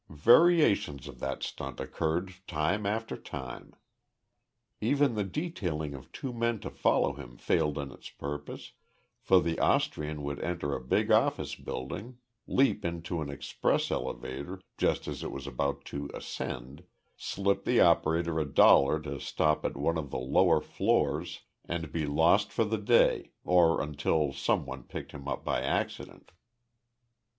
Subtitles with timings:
[0.09, 3.73] Variations of that stunt occurred time after time.
[4.79, 8.71] Even the detailing of two men to follow him failed in its purpose,
[9.19, 12.17] for the Austrian would enter a big office building,
[12.47, 16.83] leap into an express elevator just as it was about to ascend,
[17.15, 22.07] slip the operator a dollar to stop at one of the lower floors, and be
[22.07, 26.31] lost for the day or until some one picked him up by accident.